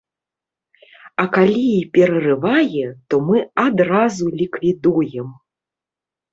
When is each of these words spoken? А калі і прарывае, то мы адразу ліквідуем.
А 1.23 1.25
калі 1.35 1.61
і 1.73 1.83
прарывае, 1.97 2.85
то 3.13 3.21
мы 3.29 3.37
адразу 3.67 4.25
ліквідуем. 4.43 5.29